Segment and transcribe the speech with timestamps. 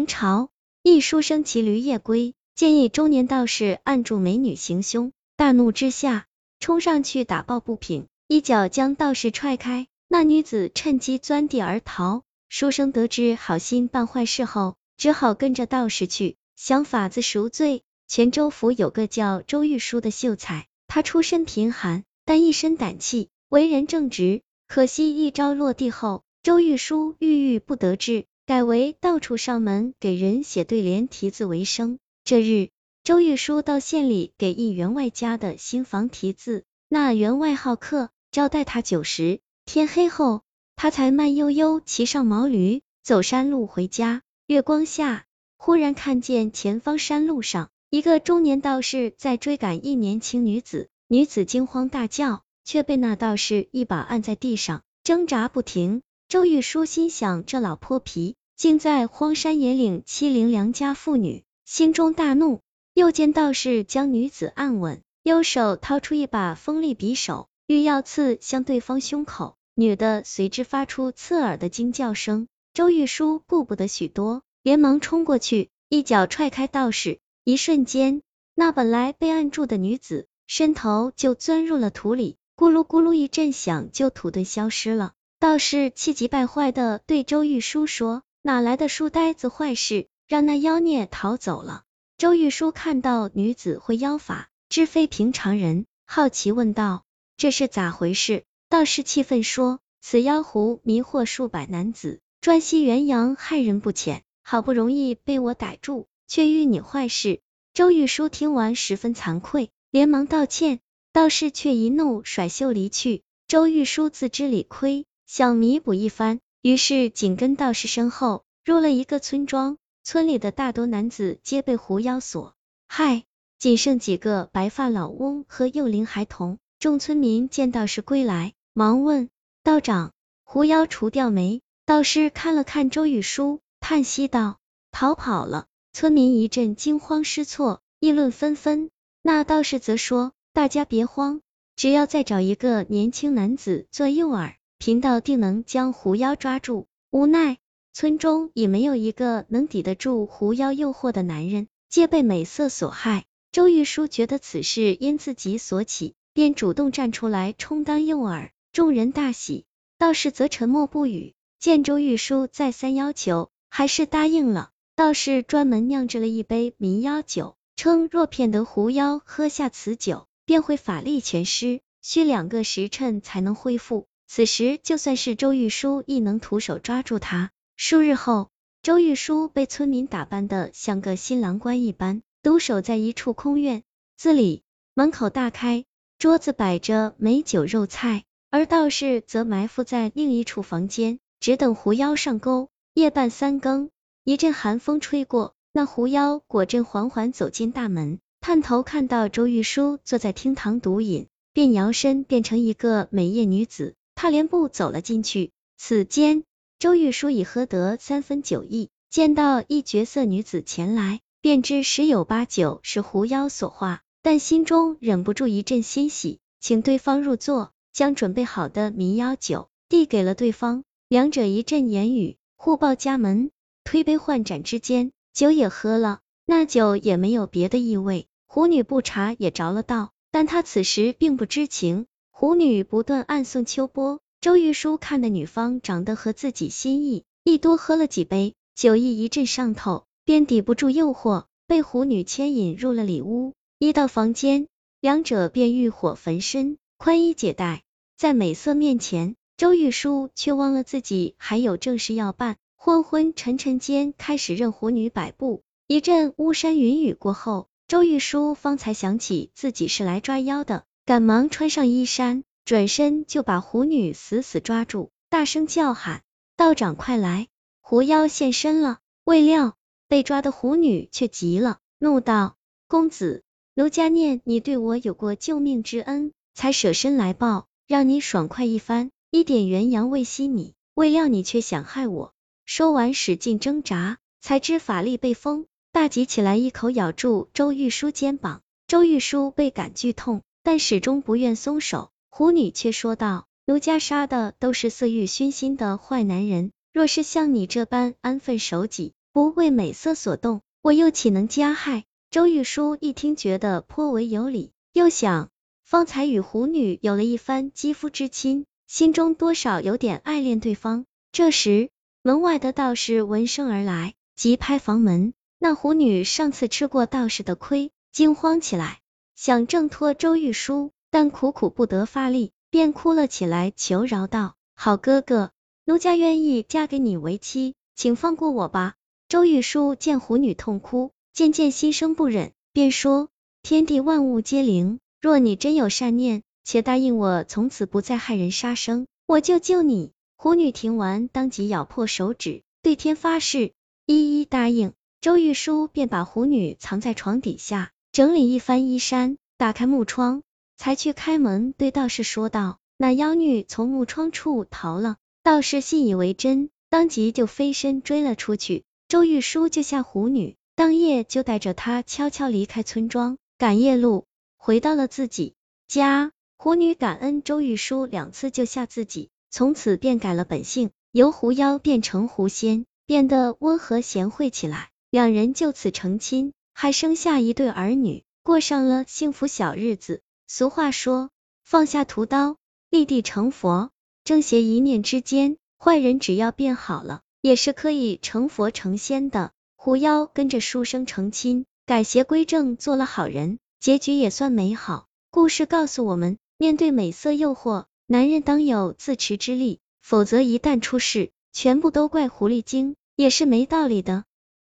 [0.00, 0.48] 明朝
[0.82, 6.26] 一书生骑驴夜归，建议中年道士按住美女行凶，大怒之下
[6.58, 12.22] 冲上去打抱不平，一脚将道士踹开，那女子趁机钻地而逃。
[12.48, 17.82] 书生得知好心办坏事后，只好跟着道士去想法子赎罪。
[18.08, 24.40] 泉州府有个叫周玉书的秀才，他出身贫寒，但一身胆气，为人正直。
[24.66, 32.00] 可惜一招落地后，周玉书郁郁不得志，改为到处上门给人写对联题字为生。
[32.24, 32.70] 这日，
[33.04, 39.38] 周玉书到县里给一员外家的新房题字，那员外好客，招待他酒食。
[39.66, 40.42] 天黑后，
[40.74, 44.22] 他才慢悠悠骑上毛驴，走山路回家。
[44.48, 45.26] 月光下，
[45.56, 47.70] 忽然看见前方山路上。
[47.88, 56.02] 一个中年道士在追赶一年轻女子，女子惊慌大叫，却被那道士一把按在地上，挣扎不停。
[56.28, 62.60] 周玉书心想，这老泼皮竟在荒山野岭欺凌良家妇女，心中大怒。
[62.92, 72.48] 又见道士将女子按稳，右手掏出一把锋利匕首，欲要刺向对方胸口，女的随之发出刺耳的惊叫声。
[72.74, 77.18] 周玉书顾不得许多，连忙冲过去，一脚踹开道士。
[77.44, 78.20] 一瞬间，
[78.54, 85.14] 那本来被按住的女子身头就钻入了土里，咕噜咕噜一阵响，就土遁消失了。
[85.38, 91.82] 道士气急败坏的对周玉书说：“哪来的书呆子坏事，让那妖孽逃走了？”
[92.16, 97.04] 周玉书看到女子会妖法，知非平常人，好奇问道
[97.36, 107.40] ：“这是咋回事？”道士气愤说：“此妖狐迷惑数百男子，专吸元阳，害人不浅，好不容易被我逮住。”却遇你坏事，
[107.74, 110.78] 周玉书听完十分惭愧，连忙道歉。
[111.12, 113.22] 道士却一怒甩袖离去。
[113.48, 119.78] 周玉书自知理亏，想弥补一番，于是紧跟道士身后，入了一个村庄。
[120.02, 122.54] 村里的大多男子皆被狐妖所
[122.88, 123.24] 害，
[123.58, 126.58] 仅剩几个白发老翁和幼龄孩童。
[126.78, 129.28] 众村民见道士归来，忙问
[129.62, 130.12] 道长：
[130.44, 131.60] 狐妖除掉没？
[131.84, 134.58] 道士看了看周玉书，叹息道：
[134.90, 135.66] 逃跑了。
[135.92, 138.90] 村民一阵惊慌失措，议论纷纷。
[139.22, 141.42] 那道士则说：“大家别慌，
[141.76, 147.58] 只要再找一个年轻男子做诱饵，贫道定能将狐妖抓住。”无奈
[147.92, 153.26] 村中已没有一个能抵得住狐妖诱惑的男人，皆被美色所害。
[153.52, 159.66] 周玉书觉得此事因自己所起，便主动站出来充当诱饵，众人大喜。
[159.98, 161.34] 道士则沉默不语。
[161.58, 164.70] 见周玉书再三要求，还是答应了。
[164.96, 174.06] 道士专门酿制了一杯迷妖酒，称若骗得狐妖喝下此酒，便会法力全失，需两个时辰才能恢复。
[174.32, 177.50] 此时就算是周玉书亦能徒手抓住他。
[177.76, 178.48] 数日后，
[178.80, 183.82] 周玉书被村民打扮的像个新郎官一般，独守在一处空院
[184.16, 184.62] 子里，
[184.94, 185.84] 门口大开，
[186.16, 192.68] 桌子摆着美酒肉菜，而道士则埋伏在另一处房间，只等狐妖上钩。
[192.94, 193.90] 夜半三更。
[194.22, 205.50] 一阵寒风吹过，那狐妖果真缓缓走进大门，探头看到周玉书坐在厅堂独饮，便摇身变成一个美艳女子，他连步走了进去。
[205.78, 206.44] 此间，
[206.78, 223.50] 周玉书已喝得三分酒意，见到一绝色女子前来，便知十有八九是狐妖所化，但心中忍不住一阵欣喜，请对方入座，将准备好的迷妖酒递给了对方，两者一阵言语，互报家门。
[223.84, 228.26] 推杯换盏之间，酒也喝了，那酒也没有别的意味。
[228.46, 232.04] 狐女不察也着了道，但她此时并不知情。
[232.40, 243.52] 狐女不断暗送秋波，周玉书看的女方长得合自己心意，一多喝了几杯，酒意一阵上头，便抵不住诱惑，被狐女牵引入了里屋。
[243.78, 244.68] 一到房间，
[245.02, 247.82] 两者便欲火焚身，宽衣解带，
[248.16, 252.56] 在美色面前，周玉书却忘了自己还有正事要办。
[252.74, 255.60] 昏昏沉沉间，开始任狐女摆布。
[255.86, 266.22] 一阵巫山云雨过后，周玉书方才想起自己是来抓妖的，赶忙穿上衣衫，转身就把狐女死死抓住，大声叫喊
[266.56, 267.48] ：“道长快来，
[267.80, 269.74] 狐妖现身了！”未料
[270.06, 272.54] 被抓的狐女却急了，怒道
[272.86, 273.42] ：“公子，
[273.74, 282.32] 奴家念你对我有过救命之恩，才舍身来报，让你爽快一番，一点元阳未吸你，未料你却想害我。”
[282.64, 288.62] 说完，使劲挣扎，才知法力被封，大急起来，一口咬住周玉书肩膀。
[288.86, 292.10] 周玉书倍感剧痛，但始终不愿松手。
[292.28, 302.04] 狐女却说道：“奴家杀的都是色欲熏心的坏男人，若是像你这般安分守己，不为美色所动，我又岂能加害？
[302.30, 305.50] 周玉书一听，觉得颇为有理，又想
[305.84, 311.06] 方才与狐女有了一番肌肤之亲，心中多少有点爱恋对方。
[311.32, 311.90] 这时，
[312.22, 315.34] 门外的道士闻声而来，急拍房门。
[315.58, 318.99] 那狐女上次吃过道士的亏，惊慌起来，
[319.42, 325.50] 想挣脱周玉书，但苦苦不得发力，便哭了起来，求饶道：“好哥哥，
[325.86, 328.96] 奴家愿意嫁给你为妻，请放过我吧。”
[329.30, 333.30] 周玉书见狐女痛哭，渐渐心生不忍，便说
[333.64, 343.72] ：“天地万物皆灵，若你真有善念，且答应我，从此不再害人杀生，我就救你。”狐女听完，当即咬破手指，对天发誓，
[344.04, 344.92] 一一答应。
[345.22, 350.42] 周玉书便把狐女藏在床底下，整理一番衣衫，打开木窗，
[350.76, 358.82] 才去开门，对道士说道：“那妖女从木窗处逃了。”道士信以为真，当即就飞身追了出去。
[359.06, 364.26] 周玉书救下狐女，当夜就带着她悄悄离开村庄，赶夜路
[364.56, 365.54] 回到了自己
[365.86, 366.32] 家。
[366.58, 369.30] 狐女感恩周玉书两次救下自己。
[369.52, 374.90] 从此便改了本性，由狐妖变成狐仙，变得温和贤惠起来。
[375.10, 380.22] 两人就此成亲，还生下一对儿女，过上了幸福小日子。
[380.46, 381.28] 俗话说，
[381.62, 382.56] 放下屠刀，
[382.88, 383.90] 立地成佛。
[384.24, 389.52] 正邪一念之间，坏人只要变好了，也是可以成佛成仙的。
[389.76, 395.06] 狐妖跟着书生成亲，改邪归正，做了好人，结局也算美好。
[395.30, 397.84] 故事告诉我们，面对美色诱惑。
[398.06, 404.24] 男人当有自持之力，否则一旦出事，全部都怪狐狸精，也是没道理的。